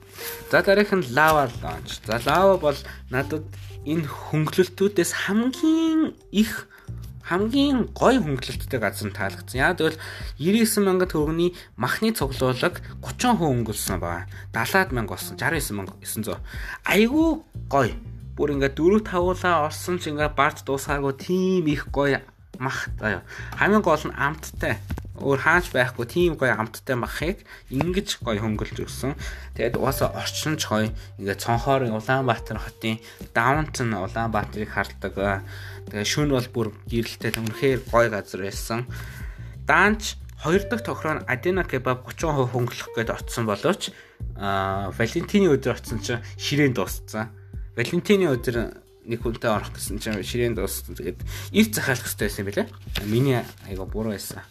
[0.46, 2.06] За дараах нь лава лаунч.
[2.06, 2.78] За лава бол
[3.10, 3.42] надад
[3.82, 6.70] энэ хөнгөлөлтүүдээс хамгийн их
[7.26, 9.58] хамгийн гой хөнгөлөлттэй газар нь таалагдсан.
[9.58, 9.98] Яа тэгвэл
[10.38, 14.30] 99 мянга төгрөгийн махны цуглуулга 30 хүн өнгөлсөн байна.
[14.54, 15.34] 70 мянга болсон.
[15.34, 16.38] 69900.
[16.86, 17.98] Айгүй гой.
[18.38, 22.22] Бүр ингээд 4 5уулаа орсон ч ингээд барт дуусаагүй тийм их гой
[22.62, 23.26] мах заяа.
[23.58, 24.78] Хамгийн гол нь амттай
[25.18, 27.42] өөр хаач байхгүй тийм гоё амттай махыг
[27.74, 29.18] ингэж гоё хөнгөлж өгсөн.
[29.58, 33.02] Тэгээд угаасаа орчинч гоё ингээд цонхоор Улаанбаатар хотын
[33.34, 35.42] даунтон Улаанбаатарыг хардаг.
[35.90, 38.86] Тэгээд шүн бол бүр гэрэлтэй үнэхээр гоё газар байсан.
[39.66, 43.90] Даанч хоёр дахь тохироо нь Адена кебаб 30% хөнгөлөх гээд очсон боловч
[44.38, 47.34] Валентины өдөр очсон чинь ширээн дууссан.
[47.78, 48.74] Валентины өдөр
[49.06, 50.98] нэг хүнтэй орох гэсэн чинь ширээн дууссан.
[50.98, 51.22] Тэгээд
[51.54, 52.64] эрт захиалах хэрэгтэй байсан билэ.
[53.06, 53.38] Миний
[53.70, 54.42] айгаа буруу байсан.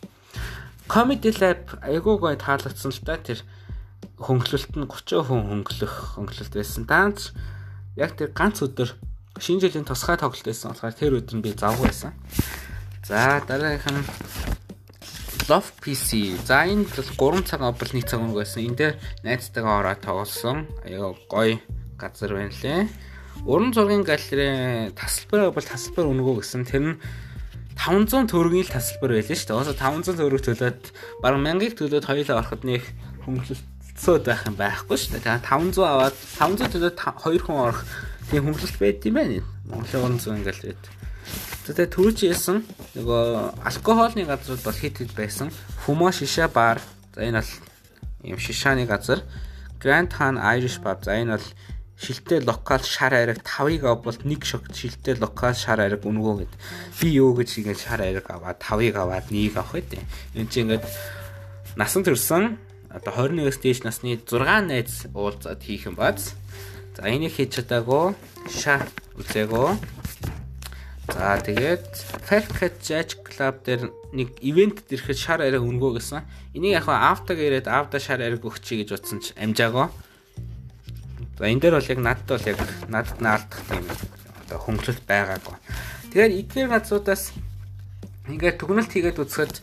[0.88, 3.44] Comedy Lab айгуу гоё таалагдсан л та тэр
[4.24, 6.88] хөнгөлөлт нь 30 хүн хөнгөлөх хөнгөлөлт байсан.
[6.88, 7.36] Даанч
[8.00, 8.96] яг тэр ганц өдөр
[9.36, 12.16] шинэ жилийн тусгай тоглолт байсан болохоор тэр өдөр нь би завгүй байсан.
[13.04, 14.08] За дараагийнх нь
[15.52, 16.40] Love PC.
[16.48, 18.64] За энэ бол 3 цаг авбал 1 цаг өнгө байсан.
[18.64, 18.96] Энд дээр
[19.28, 20.72] найзтайгаа ороод тоглосон.
[20.88, 21.60] Аяа гоё
[22.00, 22.88] газар байна лээ.
[23.46, 26.66] Уран зургийн галерей тасалбар бол тасалбар өнгөө гэсэн.
[26.66, 27.00] Тэр нь
[27.78, 29.60] 500 төгрөгийн л тасалбар байлаа шүү дээ.
[29.62, 30.82] Оосо 500 төгрөг төлөөд
[31.22, 32.84] бараг 1000-ыг төлөөд хоёулаа ороход нэг
[33.24, 35.46] хөнгөлөлтсөд байх юм байхгүй шүү дээ.
[35.46, 37.82] 500 аваад 500 төлөөд 2 хүн орох
[38.34, 39.46] тийм хөнгөлөлт байд юм байна.
[39.70, 40.84] Монголын 300 ингээл байд.
[41.68, 42.64] Тэгээ түрүүч яасан
[42.96, 45.52] нөгөө алкогоолны газрууд бол хит хит байсан.
[45.84, 46.80] Fumo Shisha Bar.
[47.12, 47.52] За энэ бол
[48.24, 49.20] юм шишааны газар.
[49.80, 51.04] Grand Han Irish Pub.
[51.04, 51.48] За энэ бол
[51.98, 56.54] шилтэй локал шар айраг 5-ыг авбал нэг шогт шилтэй локал шар айраг өнгөө гэд.
[57.02, 60.02] Би юу гэж ингэж шар айраг аваад 5-ыг аваад 1-ийг авах гэдэг.
[60.38, 60.86] Энд чинь ингэж
[61.74, 62.62] насан турсан
[62.94, 66.38] одоо 21-с дээш насны 6 найз уулзаад хийх юм бац.
[66.98, 68.14] За энийг хийж чадаагүй
[68.50, 68.86] ша
[69.18, 69.70] үзээгөө.
[71.14, 71.86] За тэгээд
[72.30, 76.26] Cat Jazz Club дээр нэг ивент ирэхэд шар арай өнгөө гэсэн.
[76.58, 79.94] Энийг яг хаа автаг ирээд авда шар арай өгчий гэж утсан ч амжаагаа.
[81.38, 85.56] За энэ дээр бол яг надад бол яг надад наалдах тийм одоо хөнгөлөлт байгаагүй.
[86.10, 87.24] Тэгэхээр эдгээр газруудаас
[88.26, 89.56] ингээд түгнэлт хийгээд үзэхэд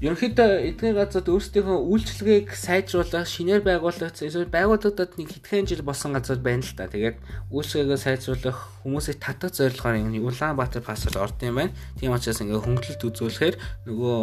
[0.00, 6.40] ерөнхийдөө эдгээр газрууд өөрсдийнхөө үйлчлэгийг сайжруулах, шинээр байгуулах, эсвэл байгууллагад нэг хэдхэн жил болсон газар
[6.42, 6.90] байна л та.
[6.90, 7.20] Тэгээд
[7.52, 11.76] үйлчлэгээ сайжруулах, хүмүүсийг татах зорилгоор энэ Улаанбаатар пассворд орд юм байна.
[12.00, 14.16] Тийм учраас ингээд хөнгөлөлт үзүүлэхээр нөгөө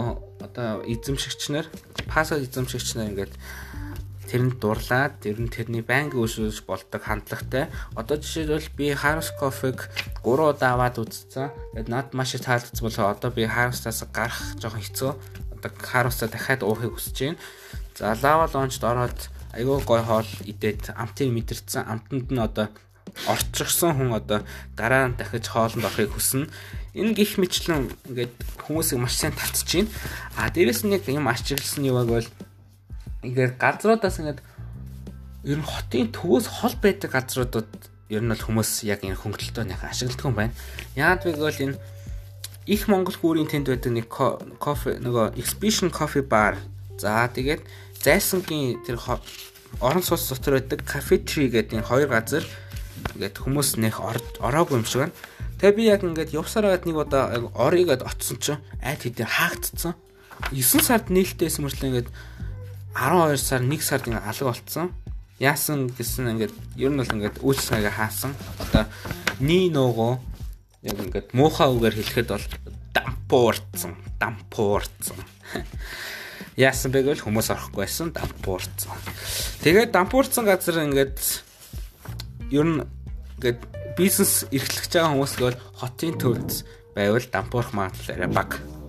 [0.43, 1.65] одоо эзэмшигч нар,
[2.10, 3.34] пассворд эзэмшигч нар ингээд
[4.31, 7.67] тэрэнд дурлаад ер нь тэрний байнгын өшөөж болдог хандлагатай.
[7.99, 9.91] Одоо жишээлбэл би Harvest Coffee-г
[10.23, 11.51] 3 удаа аваад үзсэн.
[11.75, 15.11] Тэгээд над маш их таалагдсан болохоор одоо би Harvest-аас гарах жоохон хэцүү.
[15.59, 17.39] Одоо Harvest-а дахиад уухыг хүсэж байна.
[17.99, 19.19] За Lava Lounge-д ороод
[19.51, 21.83] айгүй гой хоол идээд амтыг мэдэрсэн.
[21.91, 22.71] Амтанд нь одоо
[23.27, 24.39] орчихсон хүн одоо
[24.79, 26.47] дараа нь дахиж хоолнд орохыг хүснэ.
[26.95, 29.91] Энэ гих мэтлэн ингээд хүмүүсийг маш сайн татчихээн.
[30.39, 32.27] А дээрэс нь яг юм ашигласан юу байг бол
[33.21, 34.41] ингээд газруудаас ингээд
[35.45, 37.69] ер нь хотын төвөөс хол байдаг газруудад
[38.10, 40.53] ер нь бол хүмүүс яг энэ хөнгөлөлтөөнийхөө ашигладаг юм байна.
[40.97, 41.77] Яагаад вэ гэвэл энэ
[42.67, 44.07] их Монгол гүүрийн тэнд байдаг нэг
[44.62, 46.57] кофе нөгөө Expedition Coffee Bar.
[47.01, 47.65] За тэгээд
[48.01, 49.01] зайсангийн тэр
[49.79, 52.45] орон сууц дотор байдаг Cafe Tree гэдэг энэ хоёр газар
[53.15, 55.17] ингээд хүмүүс нэх ороогүй юм шиг байна.
[55.57, 59.93] Тэгээ би яг ингээд явсараад нэг удаа орыгээд очсон чинь айд хэдээр хаагдцсан.
[60.51, 62.10] 9 сард нээлттэйсэн мөртлөө ингээд
[62.95, 64.91] 12 сар 1 сард ингээд алга болцсон.
[65.39, 68.36] Яасан гэсэн ингээд ер нь бол ингээд үйлчлэгээ хаасан.
[68.60, 68.86] Одоо
[69.39, 70.19] Ниного
[70.84, 72.47] яг ингээд муухай үгээр хэлэхэд бол
[72.93, 75.17] дампуурцсан, дампуурцсан.
[76.60, 78.91] Яасан бэ гэвэл хүмүүс орохгүй байсан дампуурцсан.
[79.63, 81.17] Тэгээд дампуурцсан газар ингээд
[82.51, 82.84] ер нь
[83.39, 83.62] ингээд
[83.95, 86.51] бизнес эрхлэж байгаа хүмүүс гэвэл хотын төвд
[86.95, 88.80] байвал дампуурах магадлал арай бага.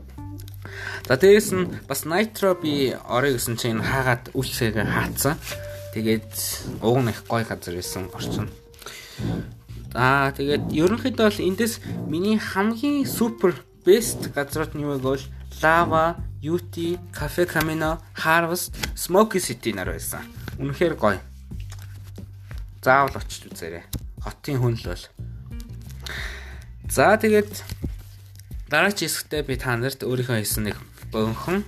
[1.09, 5.37] За дээрэс нь бас Nitro би орой гэсэн чинь хаагаад үйлчлэгээ хаацсан.
[5.95, 6.31] Тэгээд
[6.81, 8.49] уг нь их гоё газар байсан орчин.
[9.93, 11.75] Аа тэгээд ерөнхийдөө бол эндээс
[12.09, 15.27] миний хамгийн супер best газрууд нь юу вэ гэвэл
[15.63, 20.27] Lava, UT, Cafe Camino, Harvest, Smoky City нар байсан.
[20.59, 21.21] Үнэхээр гоё.
[22.83, 23.87] Заавал очиж үзээрэй.
[24.25, 25.05] Хотын хүн л бол.
[26.91, 27.53] За тэгээд
[28.73, 30.81] дараач хэсэгтээ би та нарт өөрийнхөө хийсэн нэг
[31.13, 31.61] бөөнхөн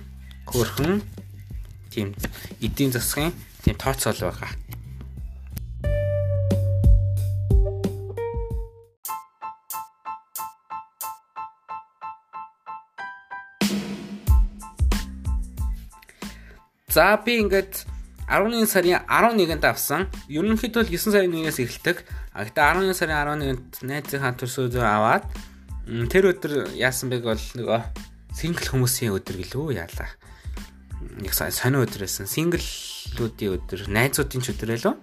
[0.49, 1.05] хөрхөн
[1.93, 2.17] тийм
[2.65, 3.29] эдийн засгийн
[3.61, 4.49] тийм тооцоол байгаа.
[16.89, 17.85] За би ингээд
[18.25, 20.09] 11 сарын 11-нд авсан.
[20.25, 22.01] Ерөнхийдөө 9 сарын 1-ээс эхэлдэг.
[22.33, 25.29] А гэтээ 11 сарын 11-нд найзынхаа төрсөдөө аваад
[25.85, 27.81] тэр өдөр яасан бэ бол нөгөө
[28.33, 30.09] сингл хүмүүсийн өдөр гэлөө яалаа.
[31.21, 32.25] Нэг сонио өдөр байсан.
[32.25, 34.95] Синглүүдийн өдөр, найзуудын ч өдөр байлоо.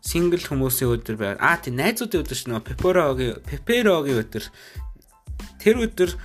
[0.00, 1.36] Сингл хүмүүсийн өдөр байв.
[1.44, 2.64] Аа тий найзуудын өдөр шүү.
[2.64, 4.44] Пеперогийн Пеперогийн өдөр.
[5.60, 6.16] Тэр өдөр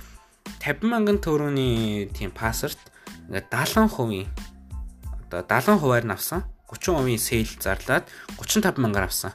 [0.64, 2.80] 50 мянган төгрөгийн тийм пассворт
[3.28, 4.28] ингээд 70%
[5.28, 6.44] одоо 70 хувиар нь авсан.
[6.68, 8.04] 30% сейл зарлаад
[8.36, 9.32] 35 мянгаар авсан.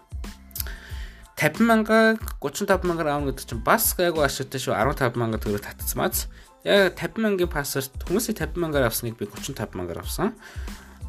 [1.36, 6.32] 50 мянга 35 мянгаар аавна гэдэг чинь бас гайгүй ашигтай шүү 15 мянга төгрөг татцмаац.
[6.64, 10.32] Яг 50 мянган пассворт хүмүүсийн 50 мянгаар авсныг би 35 мянгаар авсан.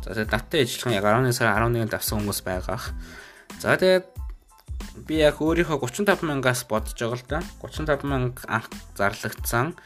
[0.02, 2.82] За тэгээд даттай ажиллах яг 11 сарын 11-нд авсан хүмүүс байгаа.
[3.62, 4.06] За тэгээд
[5.06, 7.40] би яг өөрийнхөө 35 мянгаас бодож байгаа л да.
[7.62, 8.66] 35 мянга анх
[8.98, 9.78] зарлагдсан.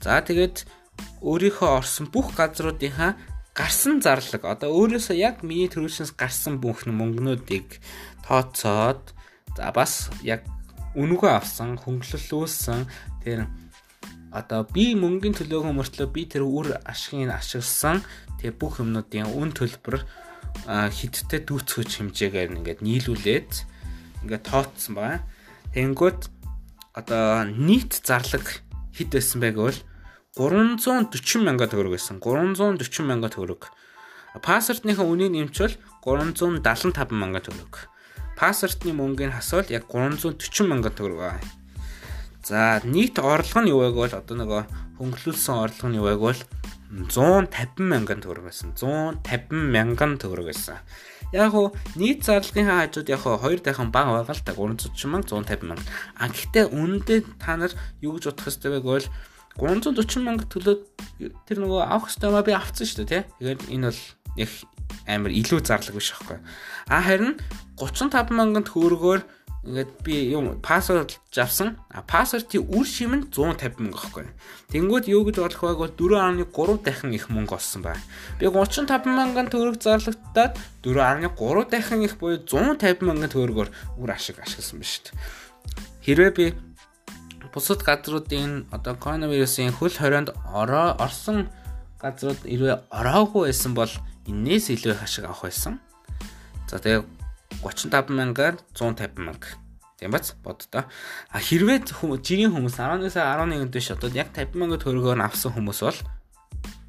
[0.00, 0.64] За тэгээд
[1.20, 3.20] өөрийнхөө орсон бүх газруудынхаа
[3.52, 7.78] гарсан зарлаг одоо өөрөөсөө яг миний төрөлшнс гарсан бүх мөнгнүүдийг
[8.24, 9.12] тооцоод
[9.56, 10.44] за бас яг
[10.96, 12.86] үнэгүй авсан хөнгөлөлүүлсэн
[13.24, 13.48] тэр
[14.32, 18.00] одоо би мөнгөний төлөөгөө мөртлөө би тэр үр ашигыг ашигласан
[18.40, 20.00] тэгээ бүх юмнуудын үн төлбөр
[20.66, 23.52] хидтэй дүүцгэж хэмжээгээр ингээд нийлүүлээд
[24.24, 25.20] ингээд тооцсон байгаа.
[25.76, 26.20] Тэнгүүт
[26.96, 28.64] одоо нийт зарлаг
[28.96, 29.80] хэд байсан бэ гэвэл
[30.36, 32.20] 340 мянга төгрөг байсан.
[32.20, 33.68] 340 мянга төгрөг.
[34.40, 37.91] Пассвортныхаа үнийг нэмчвэл 375 мянга төгрөг.
[38.42, 41.46] Пассвортны мөнгөний хасвал яг 340 мянга төгрөг байна.
[42.42, 44.62] За нийт орлого нь юу байг бол одоо нөгөө
[44.98, 46.40] хөнгөлүүлсэн орлого нь юу байг бол
[46.90, 48.74] 150 мянган төгрөг байсан.
[48.74, 50.82] 150 мянган төгрөг байсан.
[51.30, 55.62] Яг уу нийт зарлагынхаа хажууд яг хоёр дахин бага байгаа л та 340 мянга 150
[55.62, 55.86] мянга.
[56.18, 57.70] А гэхдээ үнэндээ та нар
[58.02, 59.08] юу гэж бодох ёстой вэ гэвэл
[59.54, 60.80] 340 мянга төлөөд
[61.46, 63.22] тэр нөгөө авах ёстой маа би авцсан шүү дээ тий.
[63.38, 64.02] Тэгээд энэ бол
[64.34, 64.52] их
[65.06, 66.38] амар илүү зарлаг биш аахгүй.
[66.88, 67.38] А харин
[67.78, 69.22] 35 мянган төгрөгөөр
[69.62, 71.78] ингээд би юм пассворд авсан.
[71.94, 74.26] А пассвортын үр шим нь 150 мянга байхгүй.
[74.74, 78.02] Тэнгүүд юу гэж болох байг бол 4.3 дахин их мөнгө олсон байна.
[78.42, 83.70] Би 35 мянган төгрөг зарлагдаад 4.3 дахин их буюу 150 мянган төгрөгөөр
[84.02, 85.42] үр ашиг ашигласан байна шүү дээ.
[86.02, 86.46] Хэрвээ би
[87.54, 91.46] бусад газруудын одоо коронавирусын хөл хорионд ороо орсон
[92.02, 93.92] газрууд хэрвээ ороогүй байсан бол
[94.26, 95.80] энээс илүү их ашиг авах байсан.
[96.68, 97.04] За тэгээ
[97.62, 99.48] 35 мянгаар 150 мянга.
[99.98, 100.84] Тийм бац боддоо.
[101.30, 101.86] А хэрвээ
[102.22, 105.98] жирийн хүмүүс 11-аас 11-нд биш одоо яг 50 мянга төгрөгөөр авсан хүмүүс бол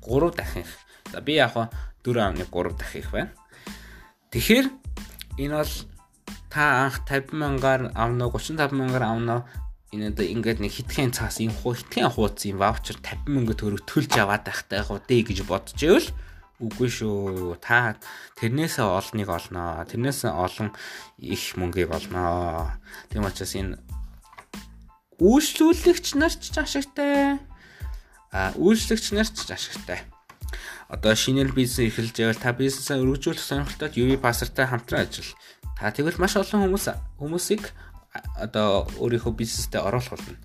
[0.08, 0.66] 3 дахин.
[1.12, 1.54] За би яг
[2.06, 3.32] 4.3 дахин их байна.
[4.32, 4.68] Тэгэхээр
[5.38, 5.74] энэ бол
[6.50, 9.46] та анх 50 мянгаар авна 35 мянгаар авна
[9.94, 13.86] энэ одоо ингээд нэг хитгэн цаас юм хуу хитгэн хууц юм ваучер 50 мянга төгрөг
[13.86, 16.10] төлж аваад байхтай яг дээ гэж бодож ивэл
[16.62, 17.58] Үгүй шүү.
[17.58, 17.98] Та
[18.38, 19.82] тэрнээсээ олныг олноо.
[19.90, 20.70] Тэрнээсээ олон
[21.18, 22.78] их мөнгийг олноо.
[23.10, 23.82] Тийм учраас энэ
[25.18, 27.42] үйлчлүүлэгч нар ч ашигтай.
[28.30, 30.06] А үйлчлэгч нар ч ашигтай.
[30.94, 35.26] Одоо шинээр бизнес эрхэлж байвал та бизнесээ өргөжүүлэх сонирхолтой UV пассартай хамтран ажил.
[35.78, 36.86] Та тэгвэл маш олон хүмүүс
[37.18, 37.74] хүмүүсийг
[38.38, 40.38] одоо өөрийнхөө бизнестэй оруулах болно.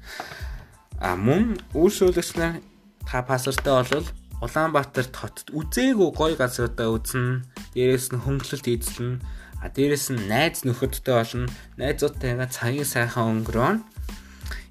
[0.96, 2.64] А мөн үйлчлүүлэгч нар
[3.04, 7.42] та пассартай болвол Улаанбаатарт хотод үзээгүй гоё газруудаа үзнэ.
[7.74, 9.18] Дээрээс нь хөнгөлөлт эзлэн,
[9.58, 11.50] а дээрээс нь найз нөхөдтэй болно.
[11.74, 13.82] Найзуудтайгаа цагийг сайхан өнгөрөөн.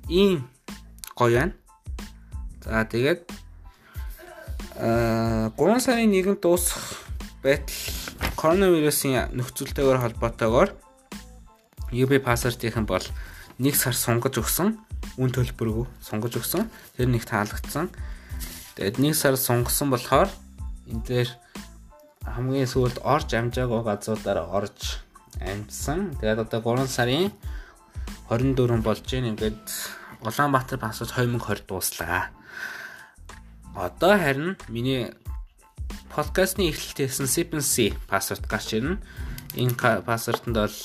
[0.08, 0.48] Ийм
[1.20, 1.56] гоё байна.
[2.64, 3.28] За тэгээд
[4.80, 7.04] аа 3 сарын 1-нд дуусах
[7.44, 7.76] байтал
[8.40, 10.70] коронавирусын нөхцөлтэйгээр холбоотойгоор
[11.92, 13.04] UB пассвортынхан бол
[13.60, 14.80] 1 сар сунгаж өгсөн
[15.18, 16.70] үн төлбөргүй сунгаж өгсөн.
[16.96, 17.90] Тэр нэг таалагдсан.
[18.78, 20.30] Тэгээд 1 сар сунгасан болохоор
[20.86, 21.30] энэ дээр
[22.30, 25.02] хамгийн сүүлд орж амжаагүй газруудаар орж
[25.42, 26.14] амжсан.
[26.22, 27.34] Тэгээд одоо 3 сарын
[28.30, 29.34] 24 болж байна.
[29.34, 29.66] Ингээд
[30.22, 32.30] Улаанбаатар пассворд 2020 дууслаа.
[33.74, 35.10] Одоо харин миний
[36.14, 39.02] подкастны эхлэлтээс нь CPC пассворд гарч ирнэ.
[39.58, 40.78] Энэ пассвортод бол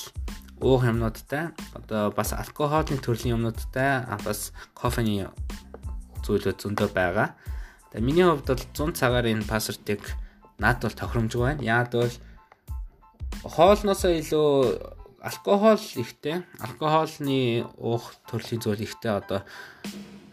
[0.65, 5.29] уух юмнуудтай одоо бас алкогольны төрлийн юмнуудтай бас кофений
[6.25, 7.37] зүйлүүд зөндөө байгаа.
[7.93, 10.01] Тэгээ миний хувьд бол 100 цагаар энэ пассвортыг
[10.57, 11.61] наад бол тохиромжгүй байна.
[11.61, 12.09] Яг бол
[13.45, 14.49] хоолноосоо илүү
[15.21, 19.45] алкогол ихтэй, алкогольны уух төрлийн зүйл ихтэй одоо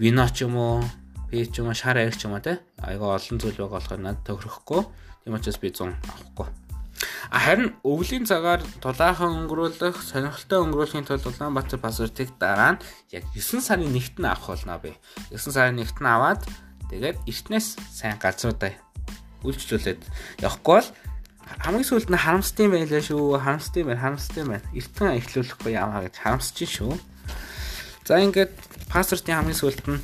[0.00, 0.80] вино ч юм уу,
[1.28, 2.64] пи ч юм уу, шар ариг ч юм уу те.
[2.80, 4.82] Айгаа олон зүйл байгаа болохоор надад тохирохгүй.
[5.28, 6.48] Тийм учраас би 100 авахгүй.
[7.30, 13.92] Харин өвлийн цагаар дулаахан өнгөрүүлэх, сонирхолтой өнгөрүүлэхийн тулд Улаанбаатар пассвортыг дараа нь яг 9 сарын
[13.92, 14.96] 1-нд нь авах болно би.
[15.30, 16.42] 9 сарын 1-нд нь аваад
[16.90, 18.74] Тэгээд эртнээс сайн газруудаа
[19.46, 20.00] үйлчлүүлээд
[20.42, 20.90] явахгүй бол
[21.62, 23.38] хамгийн сүүлд нь харамсдсан байлаа шүү.
[23.38, 24.66] Харамсдсан байна, харамсдсан байна.
[24.74, 26.94] Эртхэн эхлүүлэхгүй яваа гэж харамсаж шүү.
[28.06, 28.54] За ингээд
[28.90, 30.02] пассвортын хамгийн сүүлд нь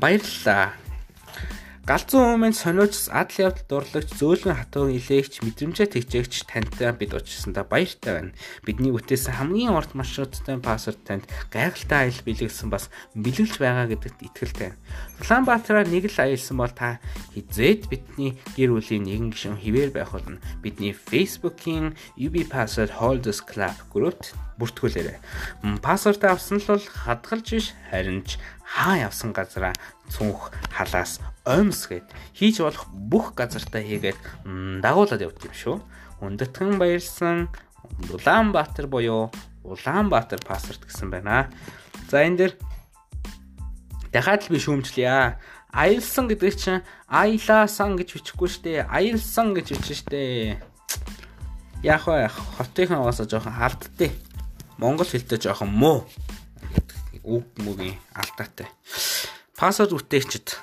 [0.00, 0.76] баярлалаа.
[1.88, 8.12] Галзуу өмнө сониуч адал явдал дурлагч зөөлөн хатуу илээгч мэдрэмжээ тэгжээгч тантай бид уулзсандаа баяртай
[8.12, 8.36] байна.
[8.60, 14.76] Бидний бүтээсэн хамгийн урт маршруттай пассворд танд гайхалтай аялал бэлгэлсэн бас бэлгэлж байгаа гэдэгт итгэлтэй.
[15.24, 17.00] Улаанбаатараар нэг л аялсан бол та
[17.32, 20.44] хизээд бидний гэр бүлийн нэгэн гишүүн хിവэр байх болно.
[20.60, 25.16] Бидний Facebook-ийн UB Password Holders Club группт бүртгүүлээрэй.
[25.80, 28.36] Пассворд авсан л бол хадгалж биш харин ч
[28.68, 29.72] хаа явсан газараа
[30.12, 32.04] цүнх халаас оймс гэд
[32.36, 34.20] хийж болох бүх газартаа хийгээд
[34.84, 35.76] дагуулад явд юм шүү.
[36.20, 37.48] Хүндэтгэн баярлсан
[38.12, 39.32] Улаанбаатар буюу
[39.64, 41.48] Улаанбаатар пассворд гэсэн байна.
[42.12, 42.52] За энэ дэр
[44.12, 45.40] дахиад л би шүүмжлэе.
[45.72, 48.88] Аялсан гэдэг чинь аялаасан гэж бичихгүй штэ.
[48.88, 50.60] Аялсан гэж бичих штэ.
[51.84, 54.12] Яг хаа хотынхан угаасаа жоохон алдтыг.
[54.80, 56.08] Монгол хэлтэй жоохон муу.
[57.28, 58.72] Үг мөгийн алдаатай.
[59.52, 60.56] Пассворд үтээчд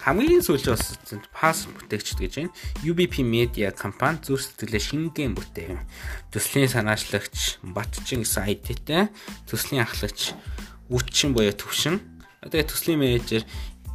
[0.00, 0.96] хамгийн сүүлч бас
[1.36, 2.54] пасс бүтээгчд гэж байна.
[2.80, 5.78] UBP Media компани зүр сэтгэлээ шингэн бүтээв.
[6.32, 9.12] Төслийн санаачлагч Батчин гэсэн ID-тэй
[9.46, 10.34] төслийн ахлагч
[10.90, 12.02] Үчин буюу төвшин.
[12.42, 13.46] Тэгээ төслийн менежер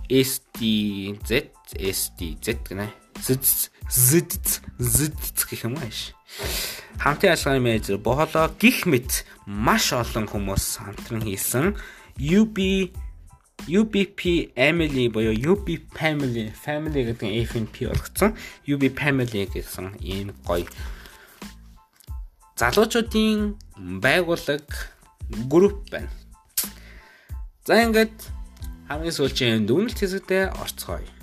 [0.07, 2.87] SDZ SDZ гэнэ.
[3.19, 5.11] ZZ ZZ
[5.43, 6.15] гэх юм ааш.
[6.99, 11.77] Хамтын ажиллагааны менежер Бооло гих мэт маш олон хүмүүс хамтран хийсэн
[12.17, 12.57] UB
[13.67, 18.37] UBP Family буюу UB Family Family гэдэг нь FNP болгоцсон.
[18.65, 20.65] UB Family гэсэн ийм гоё
[22.57, 23.53] залуучуудын
[24.01, 24.65] байгууллага
[25.49, 26.09] групп байна.
[27.65, 28.15] За ингээд
[28.89, 31.16] хамгийн сүүлийн дүнэлт хэсэгтээ орцгоё.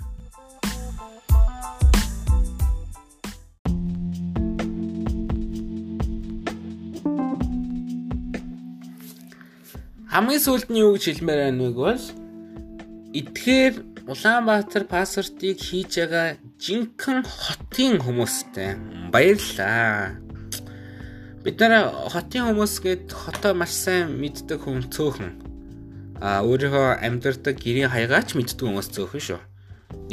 [10.15, 12.07] Хамгийн сүүлд нь юу гэж хэлмээр байна вэ гэвэл
[13.19, 13.75] Эдгээр
[14.07, 18.79] Улаанбаатар пассвортыг хийж байгаа жинхэнэ хотын хүмүүстэй
[19.11, 20.15] баярлалаа.
[21.43, 25.35] Бид нар хотын хүмүүс гээд хотоо маш сайн мэддэг хүн цөөхөн.
[26.23, 29.41] А өөрийнхөө амьдардаг гэрийн хаягаач мэддэг хүмүүс цөөхөн шүү.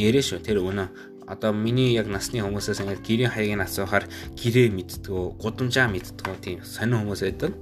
[0.03, 5.38] Нэрээ шүү тэр өнөө одоо миний яг насны хүмүүсээс ингээд гэрийн хаягийг асуухаар гэрээ мэддэг,
[5.38, 7.55] гудамжаа мэддэг тийм сонир хүмүүс байдаг.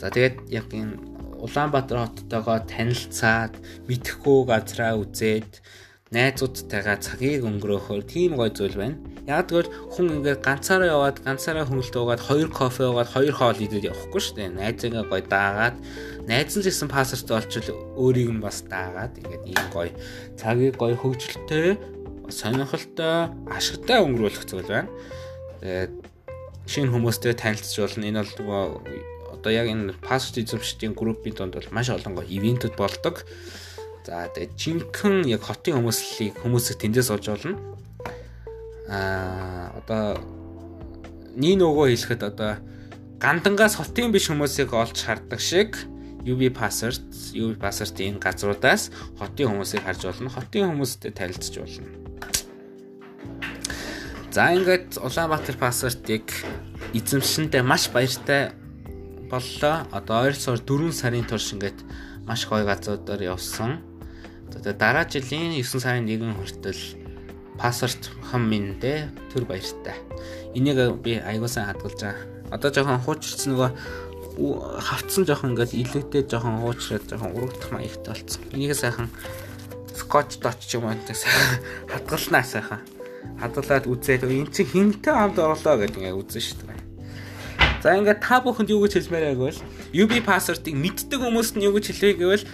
[0.00, 3.54] За тэгээд яг энэ Улаанбаатар хоттойгоо танилцаад
[3.88, 5.60] мэдхгүй газраа үзээд
[6.10, 8.98] найзуудтайгаа цагийг өнгөрөөхөөр тийм гоё зүйл байна.
[9.30, 13.94] Яг тэгвэл хүн ингээд ганцаараа яваад ганцаараа хөнгөлт уугаад хоёр кофе уугаад хоёр хоол идээд
[13.94, 14.58] явахгүй шүү дээ.
[14.58, 15.76] Найзыгаа гоё даагаад
[16.26, 19.94] найз нь гэсэн пассворт олчвол өөрийг нь бас даагаад ингээд ийм гоё
[20.34, 21.78] цагийг гоё хөгжилтэй
[22.26, 24.90] сонирхолтой ашигтай өнгөрүүлэх зүйл байна.
[25.62, 25.94] Тэгээд
[26.66, 28.06] шинэ хүмүүстэй танилцуулна.
[28.10, 28.82] Энэ бол
[29.32, 33.24] одоо яг энэ пассворд эзэмшдгийн группийн донд бол маш олон гоо ивентэд болдог.
[34.06, 37.54] За тэгээд жинхэнэ яг хотын хүмүүсийг хүмүүсийг тэндээс олж олно.
[38.90, 40.18] Аа одоо
[41.38, 42.58] нэг нөгөө хэлэхэд одоо
[43.20, 45.76] гандангаас хотын биш хүмүүсийг олж хардаг шиг
[46.24, 47.00] UV password,
[47.32, 50.28] UV password-ийн газруудаас хотын хүмүүсийг харж болно.
[50.28, 51.88] Хотын хүмүүстэй танилцж болно.
[54.30, 56.28] За ингээд Улаанбаатар пассвортыг
[56.94, 58.52] эзэмшиндээ маш баяртай
[59.30, 59.86] боллоо.
[59.94, 61.78] Одоо 2 сар 4 сарын турш ингээд
[62.26, 63.80] маш гоё газруудаар явсан.
[64.50, 66.82] Одоо дараа жилийн 9 сарын 1 хүртэл
[67.60, 69.94] пассворт хам миндээ төр баяртай.
[70.54, 72.26] Энийг би аягуулсан хадгалж байгаа.
[72.50, 73.70] Одоо жоохон хуучирсан нөгөө
[74.80, 78.42] хавцсан жоохон ингээд илүүтэй жоохон хуучраад жоохон урагдах маягтай болсон.
[78.56, 79.08] Энийг сайхан
[79.94, 81.60] скотч дот ч юм уу сайхан
[81.92, 82.80] хадгалнаа сайхан
[83.40, 86.79] хадгалаад үзээд эн чинь хинтээ хамт орлоо гэдэг ингээ үзэн шүү дээ.
[87.80, 89.58] За ингээд та бүхэнд юу гэж хэлмээр байг бол
[89.96, 92.44] UB password-ыг мэддэг хүмүүст нь юу гэж хэлвэ гэвэл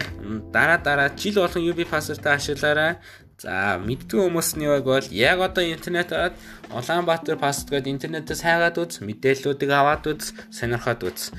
[0.55, 2.95] дараа дараа жил болгон UB password-аа ашиглаарай.
[3.35, 6.31] За мэддэг хүмүүс нь яг бол яг одоо интернетээр
[6.71, 11.35] Улаанбаатар пассворд гэдэг интернетээс хайгаад үз, мэдээллүүдийг аваад үз, сонирхоод үз.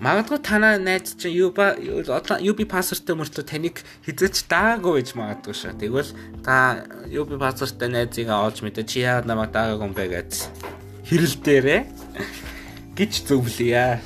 [0.00, 5.76] Магадгүй танаа найз чинь UB password-тэй мөртлөө таныг хизээч даагүй байж магадгүй шүү.
[5.76, 10.32] Тэгвэл та UB password-тэй найзыг олж мэдээ чи яа намайг даагагүй юм бэ гэж
[11.08, 11.82] хэрэл дээрээ
[12.92, 13.96] гэж зөвлөе.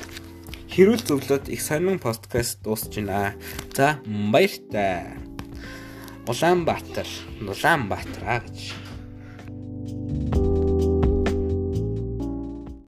[0.71, 3.35] Хэрүүл зөвлөд их сонин подкаст дуусч байна.
[3.75, 5.19] За баяртай.
[6.31, 7.09] Улаанбаатар,
[7.43, 8.79] Улаанбаатар аа гэж.